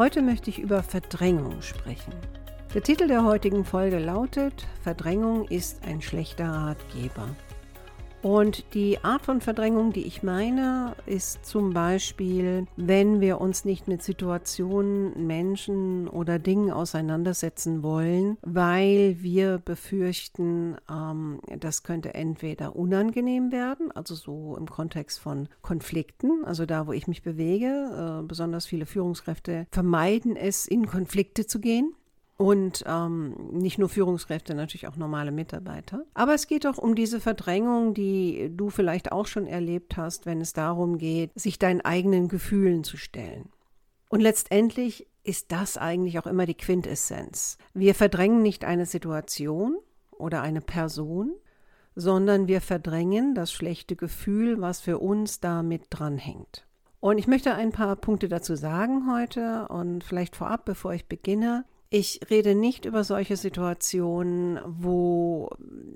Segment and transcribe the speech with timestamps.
[0.00, 2.14] Heute möchte ich über Verdrängung sprechen.
[2.72, 7.28] Der Titel der heutigen Folge lautet Verdrängung ist ein schlechter Ratgeber.
[8.22, 13.88] Und die Art von Verdrängung, die ich meine, ist zum Beispiel, wenn wir uns nicht
[13.88, 23.52] mit Situationen, Menschen oder Dingen auseinandersetzen wollen, weil wir befürchten, ähm, das könnte entweder unangenehm
[23.52, 28.20] werden, also so im Kontext von Konflikten, also da, wo ich mich bewege.
[28.20, 31.94] Äh, besonders viele Führungskräfte vermeiden es, in Konflikte zu gehen
[32.40, 36.06] und ähm, nicht nur Führungskräfte, natürlich auch normale Mitarbeiter.
[36.14, 40.40] Aber es geht auch um diese Verdrängung, die du vielleicht auch schon erlebt hast, wenn
[40.40, 43.50] es darum geht, sich deinen eigenen Gefühlen zu stellen.
[44.08, 47.58] Und letztendlich ist das eigentlich auch immer die Quintessenz.
[47.74, 49.76] Wir verdrängen nicht eine Situation
[50.10, 51.34] oder eine Person,
[51.94, 56.66] sondern wir verdrängen das schlechte Gefühl, was für uns damit dranhängt.
[57.00, 61.66] Und ich möchte ein paar Punkte dazu sagen heute und vielleicht vorab, bevor ich beginne,
[61.92, 65.50] ich rede nicht über solche Situationen, wo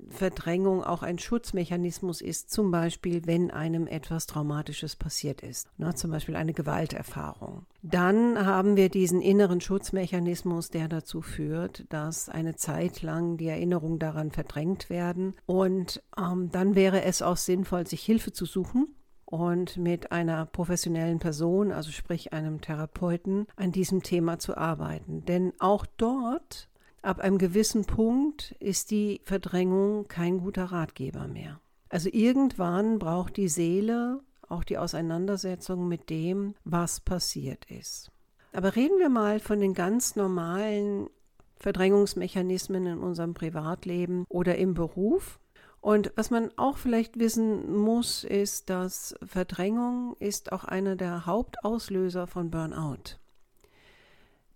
[0.09, 6.11] Verdrängung auch ein Schutzmechanismus ist, zum Beispiel wenn einem etwas Traumatisches passiert ist, ne, zum
[6.11, 7.65] Beispiel eine Gewalterfahrung.
[7.81, 13.99] Dann haben wir diesen inneren Schutzmechanismus, der dazu führt, dass eine Zeit lang die Erinnerungen
[13.99, 15.33] daran verdrängt werden.
[15.45, 18.87] Und ähm, dann wäre es auch sinnvoll, sich Hilfe zu suchen
[19.25, 25.25] und mit einer professionellen Person, also sprich einem Therapeuten, an diesem Thema zu arbeiten.
[25.25, 26.69] Denn auch dort,
[27.01, 31.59] ab einem gewissen Punkt, ist die Verdrängung kein guter Ratgeber mehr.
[31.89, 38.11] Also irgendwann braucht die Seele auch die Auseinandersetzung mit dem, was passiert ist.
[38.53, 41.09] Aber reden wir mal von den ganz normalen
[41.57, 45.39] Verdrängungsmechanismen in unserem Privatleben oder im Beruf.
[45.85, 52.25] Und was man auch vielleicht wissen muss, ist, dass Verdrängung ist auch einer der Hauptauslöser
[52.25, 53.19] von Burnout.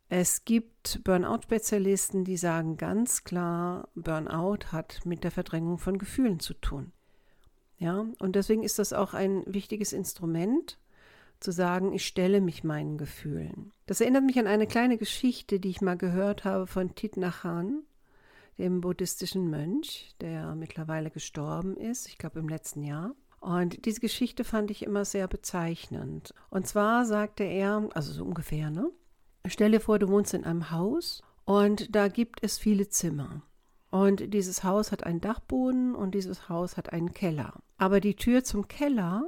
[0.08, 6.56] Es gibt Burnout-Spezialisten, die sagen ganz klar, Burnout hat mit der Verdrängung von Gefühlen zu
[6.56, 6.94] tun.
[7.78, 10.80] Ja, und deswegen ist das auch ein wichtiges Instrument,
[11.40, 13.72] zu sagen, ich stelle mich meinen Gefühlen.
[13.86, 17.44] Das erinnert mich an eine kleine Geschichte, die ich mal gehört habe von Thich Nhat
[17.44, 17.84] Hanh
[18.60, 23.16] dem buddhistischen Mönch, der mittlerweile gestorben ist, ich glaube im letzten Jahr.
[23.40, 26.34] Und diese Geschichte fand ich immer sehr bezeichnend.
[26.50, 28.92] Und zwar sagte er, also so ungefähr, ne?
[29.48, 33.42] Stell dir vor, du wohnst in einem Haus und da gibt es viele Zimmer.
[33.90, 37.54] Und dieses Haus hat einen Dachboden und dieses Haus hat einen Keller.
[37.78, 39.24] Aber die Tür zum Keller,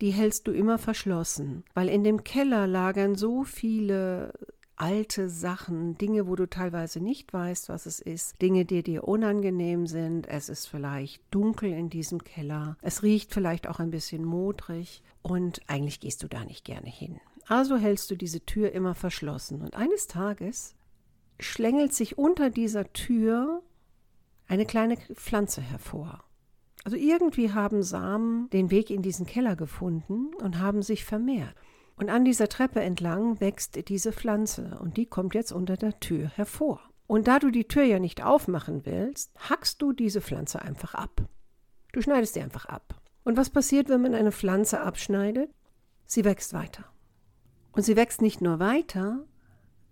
[0.00, 4.32] die hältst du immer verschlossen, weil in dem Keller lagern so viele
[4.76, 9.86] alte Sachen, Dinge, wo du teilweise nicht weißt, was es ist, Dinge, die dir unangenehm
[9.86, 10.28] sind.
[10.28, 12.76] Es ist vielleicht dunkel in diesem Keller.
[12.82, 17.20] Es riecht vielleicht auch ein bisschen modrig und eigentlich gehst du da nicht gerne hin.
[17.46, 20.74] Also hältst du diese Tür immer verschlossen und eines Tages
[21.38, 23.62] schlängelt sich unter dieser Tür
[24.46, 26.24] eine kleine Pflanze hervor.
[26.84, 31.54] Also irgendwie haben Samen den Weg in diesen Keller gefunden und haben sich vermehrt.
[31.96, 36.28] Und an dieser Treppe entlang wächst diese Pflanze und die kommt jetzt unter der Tür
[36.28, 36.80] hervor.
[37.06, 41.22] Und da du die Tür ja nicht aufmachen willst, hackst du diese Pflanze einfach ab.
[41.92, 43.00] Du schneidest sie einfach ab.
[43.22, 45.50] Und was passiert, wenn man eine Pflanze abschneidet?
[46.06, 46.84] Sie wächst weiter.
[47.72, 49.24] Und sie wächst nicht nur weiter,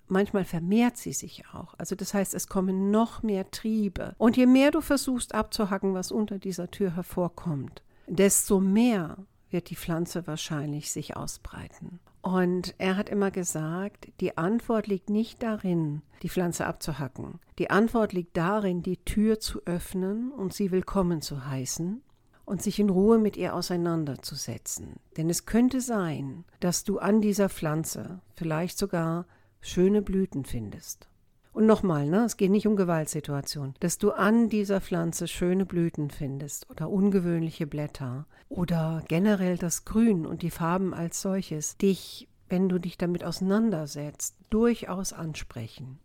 [0.08, 1.74] manchmal vermehrt sie sich auch.
[1.78, 4.14] Also das heißt, es kommen noch mehr Triebe.
[4.18, 9.16] Und je mehr du versuchst abzuhacken, was unter dieser Tür hervorkommt, desto mehr
[9.52, 12.00] wird die Pflanze wahrscheinlich sich ausbreiten.
[12.22, 17.40] Und er hat immer gesagt, die Antwort liegt nicht darin, die Pflanze abzuhacken.
[17.58, 22.00] Die Antwort liegt darin, die Tür zu öffnen und sie willkommen zu heißen
[22.44, 25.00] und sich in Ruhe mit ihr auseinanderzusetzen.
[25.16, 29.26] Denn es könnte sein, dass du an dieser Pflanze vielleicht sogar
[29.60, 31.08] schöne Blüten findest.
[31.52, 36.10] Und nochmal, ne, es geht nicht um Gewaltsituationen, dass du an dieser Pflanze schöne Blüten
[36.10, 42.70] findest oder ungewöhnliche Blätter oder generell das Grün und die Farben als solches dich, wenn
[42.70, 45.98] du dich damit auseinandersetzt, durchaus ansprechen.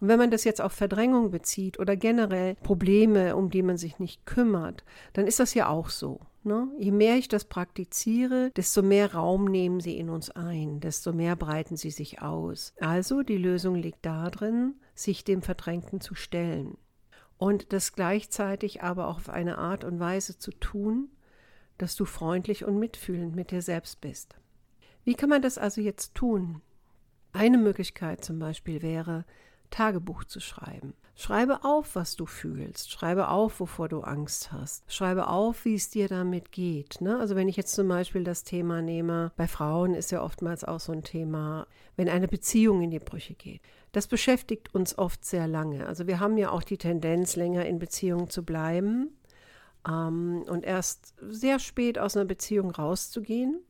[0.00, 3.98] Und wenn man das jetzt auf Verdrängung bezieht oder generell Probleme, um die man sich
[3.98, 6.20] nicht kümmert, dann ist das ja auch so.
[6.44, 6.68] Ne?
[6.78, 11.36] Je mehr ich das praktiziere, desto mehr Raum nehmen sie in uns ein, desto mehr
[11.36, 12.74] breiten sie sich aus.
[12.78, 16.76] Also die Lösung liegt darin, sich dem Verdrängten zu stellen
[17.36, 21.10] und das gleichzeitig aber auch auf eine Art und Weise zu tun,
[21.78, 24.36] dass du freundlich und mitfühlend mit dir selbst bist.
[25.04, 26.62] Wie kann man das also jetzt tun?
[27.32, 29.24] Eine Möglichkeit zum Beispiel wäre,
[29.70, 30.94] Tagebuch zu schreiben.
[31.16, 32.90] Schreibe auf, was du fühlst.
[32.90, 34.82] Schreibe auf, wovor du Angst hast.
[34.92, 37.00] Schreibe auf, wie es dir damit geht.
[37.00, 37.18] Ne?
[37.18, 40.80] Also wenn ich jetzt zum Beispiel das Thema nehme, bei Frauen ist ja oftmals auch
[40.80, 43.62] so ein Thema, wenn eine Beziehung in die Brüche geht.
[43.92, 45.86] Das beschäftigt uns oft sehr lange.
[45.86, 49.16] Also wir haben ja auch die Tendenz, länger in Beziehungen zu bleiben
[49.88, 53.60] ähm, und erst sehr spät aus einer Beziehung rauszugehen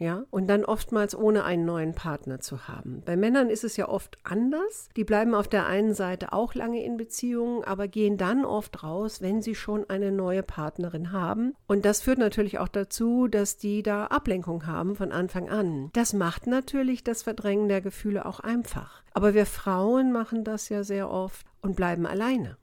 [0.00, 3.02] ja, und dann oftmals ohne einen neuen Partner zu haben.
[3.04, 4.88] Bei Männern ist es ja oft anders.
[4.96, 9.20] Die bleiben auf der einen Seite auch lange in Beziehungen, aber gehen dann oft raus,
[9.20, 11.54] wenn sie schon eine neue Partnerin haben.
[11.66, 15.90] Und das führt natürlich auch dazu, dass die da Ablenkung haben von Anfang an.
[15.92, 19.02] Das macht natürlich das Verdrängen der Gefühle auch einfach.
[19.12, 22.56] Aber wir Frauen machen das ja sehr oft und bleiben alleine.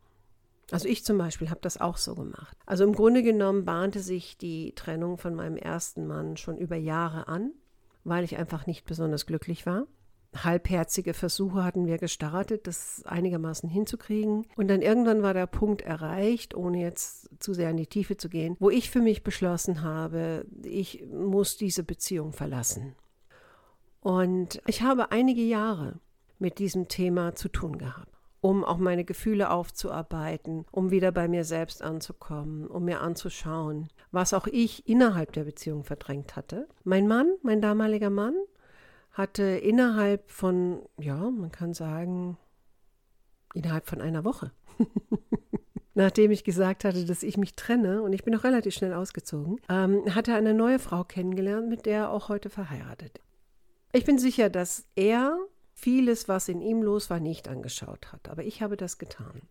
[0.71, 2.57] Also ich zum Beispiel habe das auch so gemacht.
[2.65, 7.27] Also im Grunde genommen bahnte sich die Trennung von meinem ersten Mann schon über Jahre
[7.27, 7.51] an,
[8.03, 9.87] weil ich einfach nicht besonders glücklich war.
[10.35, 14.45] Halbherzige Versuche hatten wir gestartet, das einigermaßen hinzukriegen.
[14.57, 18.27] Und dann irgendwann war der Punkt erreicht, ohne jetzt zu sehr in die Tiefe zu
[18.27, 22.95] gehen, wo ich für mich beschlossen habe, ich muss diese Beziehung verlassen.
[24.01, 25.99] Und ich habe einige Jahre
[26.39, 31.43] mit diesem Thema zu tun gehabt um auch meine Gefühle aufzuarbeiten, um wieder bei mir
[31.43, 36.67] selbst anzukommen, um mir anzuschauen, was auch ich innerhalb der Beziehung verdrängt hatte.
[36.83, 38.35] Mein Mann, mein damaliger Mann,
[39.11, 42.37] hatte innerhalb von, ja, man kann sagen,
[43.53, 44.51] innerhalb von einer Woche,
[45.95, 49.59] nachdem ich gesagt hatte, dass ich mich trenne, und ich bin auch relativ schnell ausgezogen,
[49.69, 53.19] ähm, hat er eine neue Frau kennengelernt, mit der er auch heute verheiratet.
[53.93, 55.39] Ich bin sicher, dass er
[55.77, 58.29] vieles, was in ihm los war, nicht angeschaut hat.
[58.29, 59.43] Aber ich habe das getan.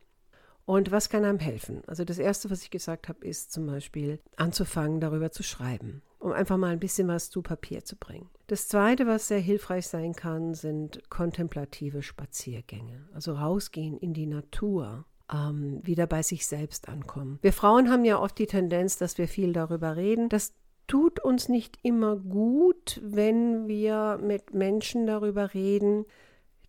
[0.64, 1.82] Und was kann einem helfen?
[1.86, 6.32] Also das Erste, was ich gesagt habe, ist zum Beispiel anzufangen, darüber zu schreiben, um
[6.32, 8.28] einfach mal ein bisschen was zu Papier zu bringen.
[8.48, 13.08] Das Zweite, was sehr hilfreich sein kann, sind kontemplative Spaziergänge.
[13.14, 17.38] Also rausgehen in die Natur, ähm, wieder bei sich selbst ankommen.
[17.42, 20.28] Wir Frauen haben ja oft die Tendenz, dass wir viel darüber reden.
[20.28, 20.52] Das
[20.86, 26.06] tut uns nicht immer gut, wenn wir mit Menschen darüber reden,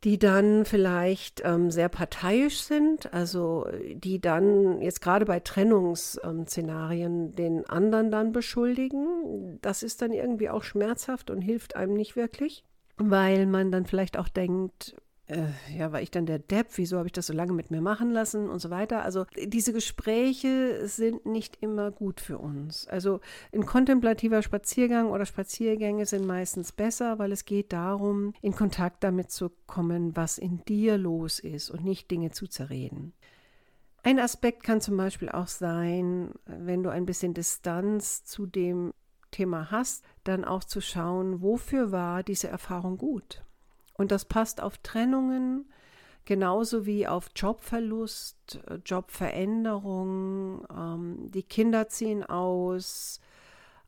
[0.04, 7.68] die dann vielleicht ähm, sehr parteiisch sind, also die dann jetzt gerade bei Trennungsszenarien den
[7.68, 9.60] anderen dann beschuldigen.
[9.62, 12.64] Das ist dann irgendwie auch schmerzhaft und hilft einem nicht wirklich,
[12.98, 14.96] weil man dann vielleicht auch denkt,
[15.28, 15.48] äh,
[15.78, 18.12] ja, war ich dann der Depp, wieso habe ich das so lange mit mir machen
[18.12, 19.04] lassen und so weiter.
[19.04, 22.88] Also diese Gespräche sind nicht immer gut für uns.
[22.88, 23.20] Also
[23.54, 29.30] ein kontemplativer Spaziergang oder Spaziergänge sind meistens besser, weil es geht darum, in Kontakt damit
[29.30, 33.14] zu kommen, was in dir los ist und nicht Dinge zu zerreden.
[34.04, 38.94] Ein Aspekt kann zum Beispiel auch sein, wenn du ein bisschen Distanz zu dem
[39.32, 43.44] Thema hast, dann auch zu schauen, wofür war diese Erfahrung gut.
[43.98, 45.66] Und das passt auf Trennungen
[46.28, 50.68] genauso wie auf Jobverlust, Jobveränderung.
[50.70, 53.20] Ähm, die Kinder ziehen aus.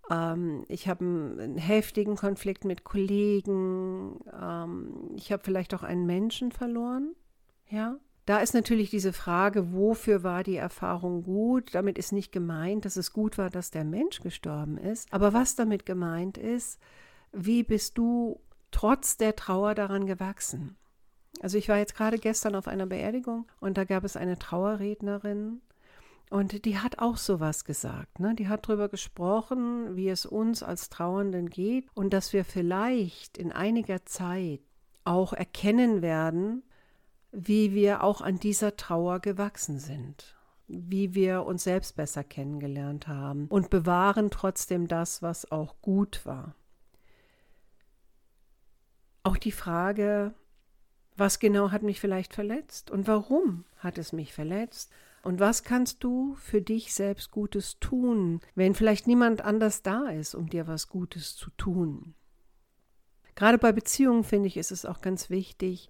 [0.10, 4.20] Ähm, ich habe einen heftigen Konflikt mit Kollegen.
[4.42, 7.14] Ähm, ich habe vielleicht auch einen Menschen verloren.
[7.70, 7.98] Ja.
[8.26, 11.74] Da ist natürlich diese Frage, wofür war die Erfahrung gut?
[11.74, 15.12] Damit ist nicht gemeint, dass es gut war, dass der Mensch gestorben ist.
[15.12, 16.80] Aber was damit gemeint ist,
[17.32, 18.40] wie bist du
[18.72, 20.78] trotz der Trauer daran gewachsen.
[21.42, 25.62] Also ich war jetzt gerade gestern auf einer Beerdigung und da gab es eine Trauerrednerin
[26.30, 28.20] und die hat auch sowas gesagt.
[28.20, 28.36] Ne?
[28.36, 33.52] Die hat darüber gesprochen, wie es uns als Trauernden geht und dass wir vielleicht in
[33.52, 34.62] einiger Zeit
[35.06, 36.64] auch erkennen werden,
[37.32, 40.36] wie wir auch an dieser Trauer gewachsen sind,
[40.68, 46.56] wie wir uns selbst besser kennengelernt haben und bewahren trotzdem das, was auch gut war.
[49.24, 50.34] Auch die Frage,
[51.16, 54.92] was genau hat mich vielleicht verletzt und warum hat es mich verletzt?
[55.22, 60.34] Und was kannst du für dich selbst Gutes tun, wenn vielleicht niemand anders da ist,
[60.34, 62.16] um dir was Gutes zu tun?
[63.36, 65.90] Gerade bei Beziehungen finde ich, ist es auch ganz wichtig,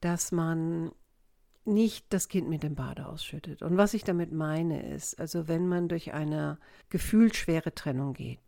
[0.00, 0.92] dass man
[1.64, 3.62] nicht das Kind mit dem Bade ausschüttet.
[3.62, 6.58] Und was ich damit meine ist, also wenn man durch eine
[6.90, 8.38] gefühlsschwere Trennung geht,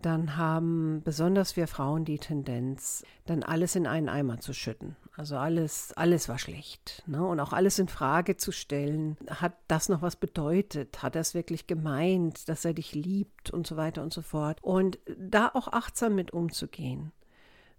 [0.00, 4.96] dann haben besonders wir Frauen die Tendenz, dann alles in einen Eimer zu schütten.
[5.16, 7.02] Also alles, alles war schlecht.
[7.06, 7.24] Ne?
[7.26, 9.16] Und auch alles in Frage zu stellen.
[9.28, 11.02] Hat das noch was bedeutet?
[11.02, 14.62] Hat er es wirklich gemeint, dass er dich liebt und so weiter und so fort?
[14.62, 17.10] Und da auch achtsam mit umzugehen.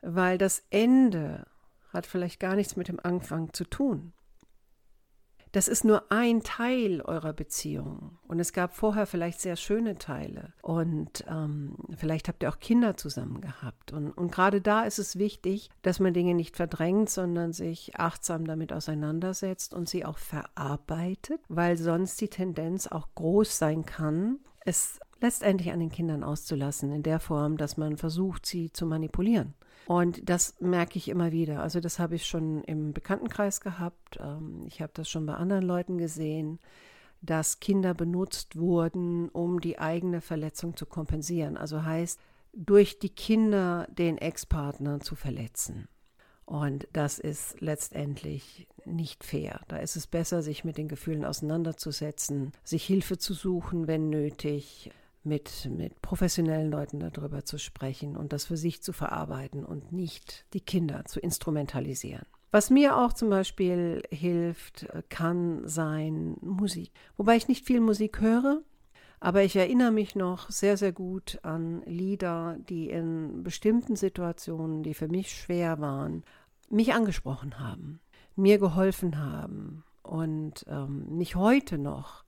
[0.02, 1.46] Weil das Ende
[1.94, 4.12] hat vielleicht gar nichts mit dem Anfang zu tun.
[5.51, 8.18] Das ist nur ein Teil eurer Beziehung.
[8.27, 10.53] Und es gab vorher vielleicht sehr schöne Teile.
[10.62, 13.91] Und ähm, vielleicht habt ihr auch Kinder zusammen gehabt.
[13.91, 18.46] Und, und gerade da ist es wichtig, dass man Dinge nicht verdrängt, sondern sich achtsam
[18.46, 25.00] damit auseinandersetzt und sie auch verarbeitet, weil sonst die Tendenz auch groß sein kann, es
[25.22, 29.56] letztendlich an den Kindern auszulassen, in der Form, dass man versucht, sie zu manipulieren.
[29.89, 31.63] Und das merke ich immer wieder.
[31.63, 34.19] Also das habe ich schon im Bekanntenkreis gehabt.
[34.22, 36.60] Ähm, ich habe das schon bei anderen Leuten gesehen,
[37.24, 41.58] dass Kinder benutzt wurden, um die eigene Verletzung zu kompensieren.
[41.58, 42.19] Also heißt,
[42.53, 45.88] durch die Kinder den Ex-Partner zu verletzen.
[46.46, 49.62] Und das ist letztendlich nicht fair.
[49.69, 54.91] Da ist es besser, sich mit den Gefühlen auseinanderzusetzen, sich Hilfe zu suchen, wenn nötig,
[55.24, 60.46] mit, mit professionellen Leuten darüber zu sprechen und das für sich zu verarbeiten und nicht
[60.54, 62.26] die Kinder zu instrumentalisieren.
[62.52, 66.92] Was mir auch zum Beispiel hilft, kann sein Musik.
[67.16, 68.62] Wobei ich nicht viel Musik höre,
[69.20, 74.94] aber ich erinnere mich noch sehr, sehr gut an Lieder, die in bestimmten Situationen, die
[74.94, 76.24] für mich schwer waren,
[76.70, 78.00] mich angesprochen haben,
[78.36, 82.24] mir geholfen haben und ähm, mich heute noch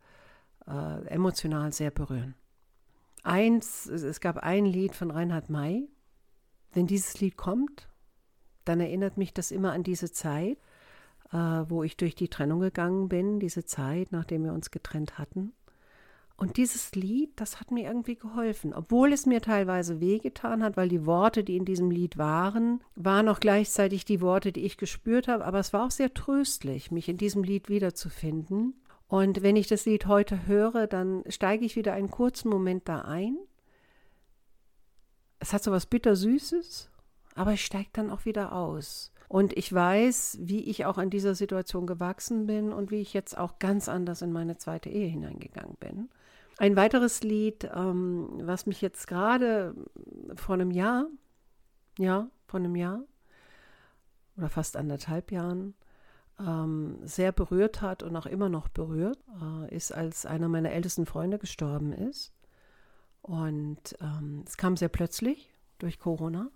[0.68, 2.36] äh, emotional sehr berühren.
[3.24, 5.88] Eins, es gab ein Lied von Reinhard May.
[6.74, 7.90] Wenn dieses Lied kommt,
[8.66, 10.58] dann erinnert mich das immer an diese Zeit,
[11.32, 15.54] äh, wo ich durch die Trennung gegangen bin, diese Zeit, nachdem wir uns getrennt hatten.
[16.42, 20.90] Und dieses Lied, das hat mir irgendwie geholfen, obwohl es mir teilweise wehgetan hat, weil
[20.90, 25.28] die Worte, die in diesem Lied waren, waren auch gleichzeitig die Worte, die ich gespürt
[25.28, 28.81] habe, aber es war auch sehr tröstlich, mich in diesem Lied wiederzufinden.
[29.12, 33.02] Und wenn ich das Lied heute höre, dann steige ich wieder einen kurzen Moment da
[33.02, 33.38] ein.
[35.40, 36.90] Es hat so was Bittersüßes,
[37.36, 39.12] aber ich steige dann auch wieder aus.
[39.28, 43.38] Und ich weiß, wie ich auch an dieser Situation gewachsen bin und wie ich jetzt
[43.38, 46.10] auch ganz anders in meine zweite Ehe hineingegangen bin.
[46.58, 49.76] Ein weiteres Lied, ähm, was mich jetzt gerade
[50.36, 51.08] vor einem Jahr,
[51.98, 53.04] ja, vor einem Jahr
[54.38, 55.74] oder fast anderthalb Jahren,
[56.46, 61.06] ähm, sehr berührt hat und auch immer noch berührt, äh, ist, als einer meiner ältesten
[61.06, 62.34] Freunde gestorben ist.
[63.22, 66.50] Und ähm, es kam sehr plötzlich durch Corona.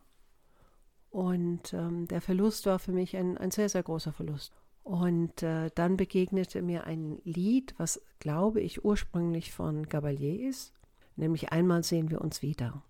[1.09, 4.53] Und ähm, der Verlust war für mich ein, ein sehr, sehr großer Verlust.
[4.83, 10.73] Und äh, dann begegnete mir ein Lied, was, glaube ich, ursprünglich von Gabalier ist,
[11.15, 12.83] nämlich Einmal sehen wir uns wieder.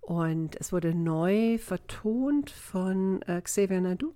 [0.00, 4.14] Und es wurde neu vertont von äh, Xavier Nadu.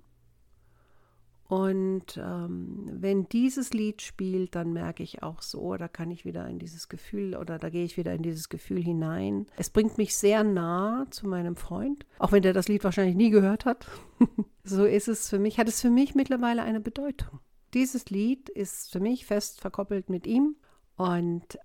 [1.49, 6.47] Und ähm, wenn dieses Lied spielt, dann merke ich auch so, da kann ich wieder
[6.47, 9.47] in dieses Gefühl oder da gehe ich wieder in dieses Gefühl hinein.
[9.57, 13.31] Es bringt mich sehr nah zu meinem Freund, auch wenn der das Lied wahrscheinlich nie
[13.31, 13.87] gehört hat.
[14.63, 17.39] so ist es für mich, hat es für mich mittlerweile eine Bedeutung.
[17.73, 20.55] Dieses Lied ist für mich fest verkoppelt mit ihm
[20.97, 21.57] und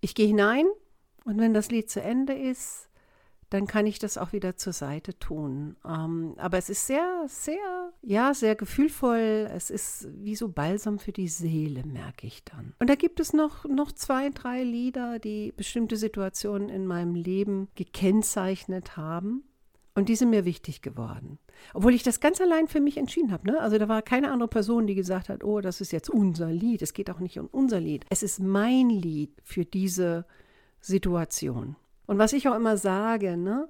[0.00, 0.64] ich gehe hinein
[1.26, 2.88] und wenn das Lied zu Ende ist,
[3.54, 5.76] dann kann ich das auch wieder zur Seite tun.
[5.86, 9.48] Ähm, aber es ist sehr, sehr, ja, sehr gefühlvoll.
[9.54, 12.74] Es ist wie so Balsam für die Seele, merke ich dann.
[12.80, 17.68] Und da gibt es noch, noch zwei, drei Lieder, die bestimmte Situationen in meinem Leben
[17.76, 19.44] gekennzeichnet haben.
[19.94, 21.38] Und die sind mir wichtig geworden.
[21.74, 23.46] Obwohl ich das ganz allein für mich entschieden habe.
[23.52, 23.60] Ne?
[23.60, 26.82] Also da war keine andere Person, die gesagt hat, oh, das ist jetzt unser Lied.
[26.82, 28.04] Es geht auch nicht um unser Lied.
[28.10, 30.26] Es ist mein Lied für diese
[30.80, 31.76] Situation.
[32.06, 33.68] Und was ich auch immer sage, ne,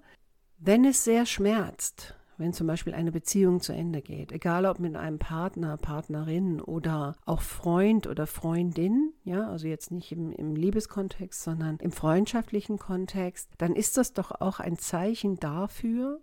[0.59, 4.97] wenn es sehr schmerzt, wenn zum Beispiel eine Beziehung zu Ende geht, egal ob mit
[4.97, 11.43] einem Partner, Partnerin oder auch Freund oder Freundin, ja, also jetzt nicht im, im Liebeskontext,
[11.43, 16.21] sondern im freundschaftlichen Kontext, dann ist das doch auch ein Zeichen dafür,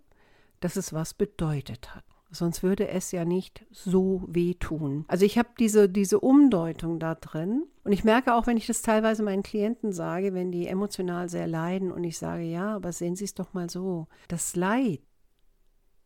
[0.60, 2.04] dass es was bedeutet hat.
[2.34, 5.04] Sonst würde es ja nicht so wehtun.
[5.06, 7.64] Also ich habe diese, diese Umdeutung da drin.
[7.84, 11.46] Und ich merke auch, wenn ich das teilweise meinen Klienten sage, wenn die emotional sehr
[11.46, 14.08] leiden und ich sage, ja, aber sehen Sie es doch mal so.
[14.28, 15.02] Das Leid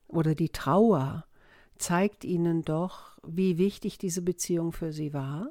[0.09, 1.27] oder die Trauer
[1.79, 5.51] zeigt ihnen doch, wie wichtig diese Beziehung für sie war.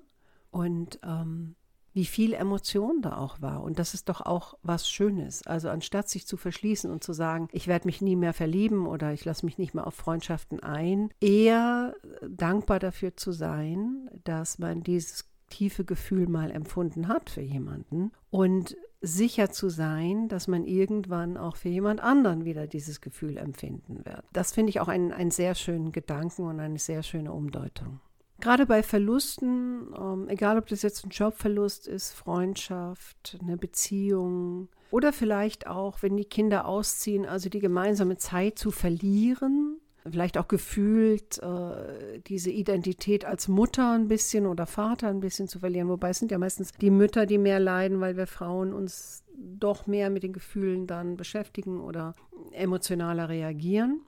[0.52, 1.56] Und ähm,
[1.96, 3.64] wie viel Emotion da auch war.
[3.64, 5.48] Und das ist doch auch was Schönes.
[5.48, 9.14] Also anstatt sich zu verschließen und zu sagen, ich werde mich nie mehr verlieben oder
[9.14, 11.96] ich lasse mich nicht mehr auf Freundschaften ein, eher
[12.28, 18.76] dankbar dafür zu sein, dass man dieses tiefe Gefühl mal empfunden hat für jemanden und
[19.00, 24.26] sicher zu sein, dass man irgendwann auch für jemand anderen wieder dieses Gefühl empfinden wird.
[24.34, 28.02] Das finde ich auch einen, einen sehr schönen Gedanken und eine sehr schöne Umdeutung.
[28.46, 35.12] Gerade bei Verlusten, ähm, egal ob das jetzt ein Jobverlust ist, Freundschaft, eine Beziehung oder
[35.14, 41.40] vielleicht auch, wenn die Kinder ausziehen, also die gemeinsame Zeit zu verlieren, vielleicht auch gefühlt
[41.40, 45.90] äh, diese Identität als Mutter ein bisschen oder Vater ein bisschen zu verlieren.
[45.90, 49.88] Wobei es sind ja meistens die Mütter, die mehr leiden, weil wir Frauen uns doch
[49.88, 52.14] mehr mit den Gefühlen dann beschäftigen oder
[52.52, 54.02] emotionaler reagieren.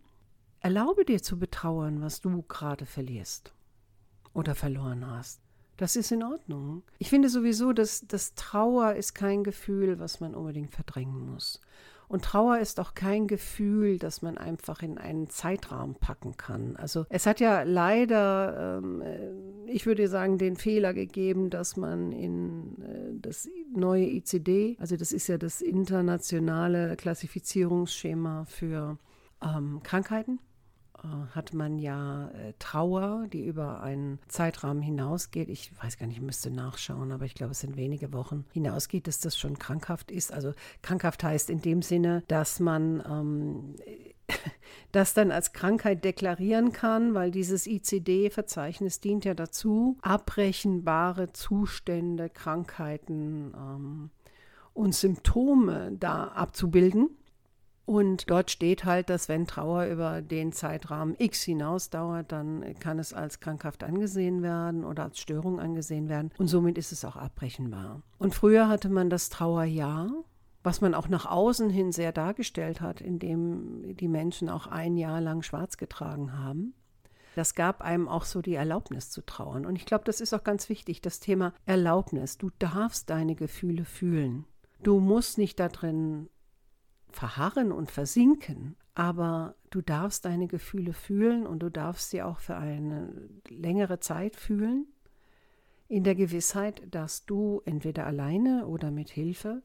[0.60, 3.56] Erlaube dir zu betrauern, was du gerade verlierst
[4.38, 5.41] oder verloren hast.
[5.77, 6.84] Das ist in Ordnung.
[6.98, 11.62] Ich finde sowieso, dass das Trauer ist kein Gefühl, was man unbedingt verdrängen muss.
[12.08, 16.77] Und Trauer ist auch kein Gefühl, das man einfach in einen Zeitraum packen kann.
[16.77, 22.13] Also es hat ja leider, ähm, äh, ich würde sagen, den Fehler gegeben, dass man
[22.13, 28.98] in äh, das neue ICD, also das ist ja das internationale Klassifizierungsschema für
[29.44, 30.39] ähm, Krankheiten,
[31.33, 35.49] hat man ja äh, Trauer, die über einen Zeitrahmen hinausgeht.
[35.49, 39.07] Ich weiß gar nicht, ich müsste nachschauen, aber ich glaube, es sind wenige Wochen hinausgeht,
[39.07, 40.33] dass das schon krankhaft ist.
[40.33, 43.75] Also krankhaft heißt in dem Sinne, dass man ähm,
[44.91, 53.53] das dann als Krankheit deklarieren kann, weil dieses ICD-Verzeichnis dient ja dazu, abbrechenbare Zustände, Krankheiten
[53.55, 54.09] ähm,
[54.73, 57.09] und Symptome da abzubilden.
[57.88, 63.00] Und dort steht halt, dass wenn Trauer über den Zeitrahmen X hinaus dauert, dann kann
[63.00, 66.32] es als krankhaft angesehen werden oder als Störung angesehen werden.
[66.38, 68.01] Und somit ist es auch abbrechenbar.
[68.17, 70.12] Und früher hatte man das Trauerjahr,
[70.63, 75.22] was man auch nach außen hin sehr dargestellt hat, indem die Menschen auch ein Jahr
[75.22, 76.74] lang schwarz getragen haben.
[77.36, 79.65] Das gab einem auch so die Erlaubnis zu trauern.
[79.65, 82.38] Und ich glaube, das ist auch ganz wichtig, das Thema Erlaubnis.
[82.38, 84.44] Du darfst deine Gefühle fühlen.
[84.84, 86.27] Du musst nicht da drin
[87.17, 92.55] verharren und versinken, aber du darfst deine Gefühle fühlen und du darfst sie auch für
[92.55, 93.12] eine
[93.50, 94.86] längere Zeit fühlen,
[95.88, 99.63] in der Gewissheit, dass du entweder alleine oder mit Hilfe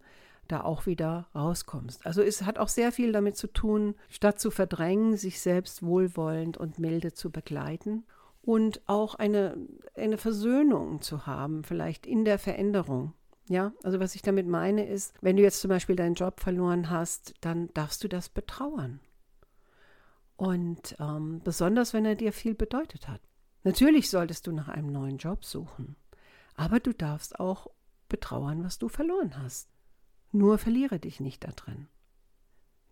[0.48, 2.06] da auch wieder rauskommst.
[2.06, 6.56] Also es hat auch sehr viel damit zu tun, statt zu verdrängen, sich selbst wohlwollend
[6.56, 8.04] und milde zu begleiten
[8.40, 9.58] und auch eine,
[9.94, 13.12] eine Versöhnung zu haben, vielleicht in der Veränderung.
[13.48, 16.90] Ja, also was ich damit meine ist, wenn du jetzt zum Beispiel deinen Job verloren
[16.90, 19.00] hast, dann darfst du das betrauern.
[20.36, 23.20] Und ähm, besonders, wenn er dir viel bedeutet hat.
[23.64, 25.96] Natürlich solltest du nach einem neuen Job suchen,
[26.54, 27.68] aber du darfst auch
[28.08, 29.68] betrauern, was du verloren hast.
[30.32, 31.88] Nur verliere dich nicht da drin.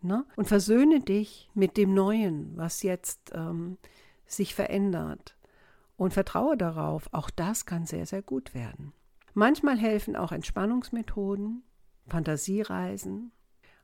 [0.03, 0.25] Ne?
[0.37, 3.79] Und versöhne dich mit dem Neuen, was jetzt ähm,
[4.27, 5.37] sich verändert.
[5.97, 8.93] Und vertraue darauf, auch das kann sehr, sehr gut werden.
[9.35, 11.63] Manchmal helfen auch Entspannungsmethoden,
[12.09, 13.33] Fantasiereisen.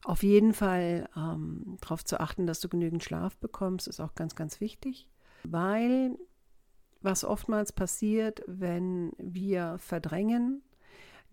[0.04, 4.34] Auf jeden Fall ähm, darauf zu achten, dass du genügend Schlaf bekommst, ist auch ganz,
[4.34, 5.08] ganz wichtig,
[5.42, 6.18] weil
[7.00, 10.62] was oftmals passiert, wenn wir verdrängen,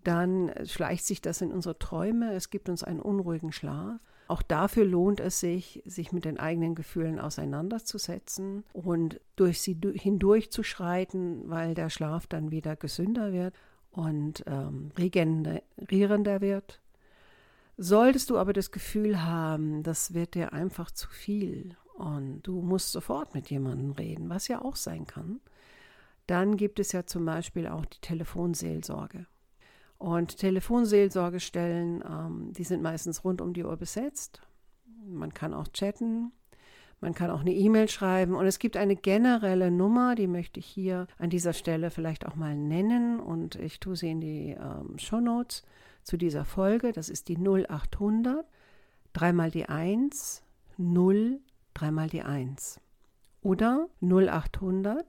[0.03, 3.99] dann schleicht sich das in unsere Träume, es gibt uns einen unruhigen Schlaf.
[4.27, 11.49] Auch dafür lohnt es sich, sich mit den eigenen Gefühlen auseinanderzusetzen und durch sie hindurchzuschreiten,
[11.49, 13.53] weil der Schlaf dann wieder gesünder wird
[13.93, 16.81] und ähm, regenerierender wird.
[17.77, 22.91] Solltest du aber das Gefühl haben, das wird dir einfach zu viel und du musst
[22.91, 25.39] sofort mit jemandem reden, was ja auch sein kann,
[26.27, 29.25] dann gibt es ja zum Beispiel auch die Telefonseelsorge.
[29.97, 34.41] Und Telefonseelsorgestellen, ähm, die sind meistens rund um die Uhr besetzt.
[35.05, 36.31] Man kann auch chatten.
[37.03, 40.65] Man kann auch eine E-Mail schreiben und es gibt eine generelle Nummer, die möchte ich
[40.65, 44.97] hier an dieser Stelle vielleicht auch mal nennen und ich tue sie in die ähm,
[44.97, 45.63] Show Notes
[46.03, 46.93] zu dieser Folge.
[46.93, 48.45] Das ist die 0800
[49.11, 50.43] dreimal die 1
[50.77, 51.41] 0
[51.73, 52.79] dreimal die 1
[53.41, 55.05] oder 0800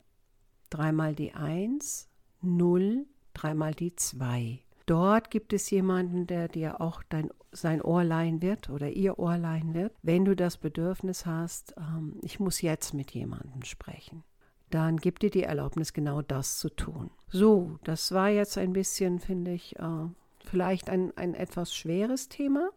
[0.70, 2.08] dreimal die 1
[2.42, 4.63] 0 dreimal die 2.
[4.86, 9.38] Dort gibt es jemanden, der dir auch dein, sein Ohr leihen wird oder ihr Ohr
[9.38, 9.94] leihen wird.
[10.02, 14.24] Wenn du das Bedürfnis hast, ähm, ich muss jetzt mit jemandem sprechen,
[14.70, 17.10] dann gib dir die Erlaubnis, genau das zu tun.
[17.28, 20.08] So, das war jetzt ein bisschen, finde ich, äh,
[20.44, 22.70] vielleicht ein, ein etwas schweres Thema.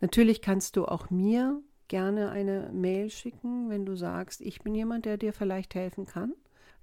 [0.00, 5.04] Natürlich kannst du auch mir gerne eine Mail schicken, wenn du sagst, ich bin jemand,
[5.04, 6.34] der dir vielleicht helfen kann.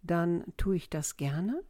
[0.01, 1.63] Dann tue ich das gerne.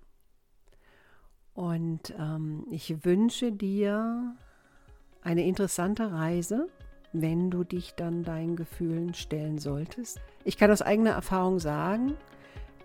[1.54, 4.36] Und ähm, ich wünsche dir
[5.22, 6.68] eine interessante Reise,
[7.14, 10.20] wenn du dich dann deinen Gefühlen stellen solltest.
[10.44, 12.16] Ich kann aus eigener Erfahrung sagen,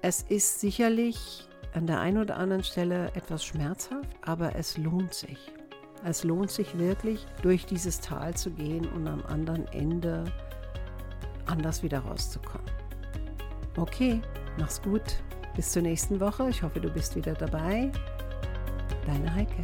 [0.03, 5.39] es ist sicherlich an der einen oder anderen Stelle etwas schmerzhaft, aber es lohnt sich.
[6.05, 10.25] Es lohnt sich wirklich, durch dieses Tal zu gehen und am anderen Ende
[11.47, 12.71] anders wieder rauszukommen.
[13.77, 14.21] Okay,
[14.59, 15.03] mach's gut.
[15.57, 16.49] Bis zur nächsten Woche.
[16.51, 17.91] Ich hoffe, du bist wieder dabei.
[19.09, 19.63] Deine Heike.